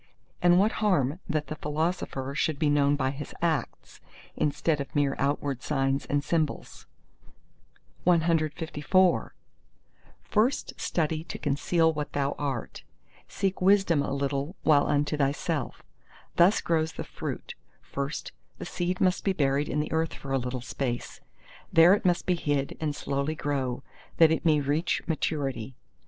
And 0.41 0.57
what 0.57 0.71
harm 0.81 1.19
that 1.29 1.45
the 1.45 1.55
philosopher 1.57 2.33
should 2.33 2.57
be 2.57 2.71
known 2.71 2.95
by 2.95 3.11
his 3.11 3.35
acts, 3.39 4.01
instead 4.35 4.81
of 4.81 4.95
mere 4.95 5.15
outward 5.19 5.61
signs 5.61 6.07
and 6.07 6.23
symbols?" 6.23 6.87
CLV 8.07 9.31
First 10.23 10.73
study 10.81 11.23
to 11.25 11.37
conceal 11.37 11.93
what 11.93 12.13
thou 12.13 12.31
art; 12.39 12.81
seek 13.27 13.61
wisdom 13.61 14.01
a 14.01 14.11
little 14.11 14.55
while 14.63 14.87
unto 14.87 15.15
thyself. 15.17 15.83
Thus 16.35 16.61
grows 16.61 16.93
the 16.93 17.03
fruit; 17.03 17.53
first, 17.83 18.31
the 18.57 18.65
seed 18.65 18.99
must 19.01 19.23
be 19.23 19.33
buried 19.33 19.69
in 19.69 19.79
the 19.81 19.91
earth 19.91 20.15
for 20.15 20.31
a 20.31 20.39
little 20.39 20.61
space; 20.61 21.21
there 21.71 21.93
it 21.93 22.05
must 22.05 22.25
be 22.25 22.33
hid 22.33 22.75
and 22.81 22.95
slowly 22.95 23.35
grow, 23.35 23.83
that 24.17 24.31
it 24.31 24.45
may 24.45 24.61
reach 24.61 25.03
maturity. 25.05 25.75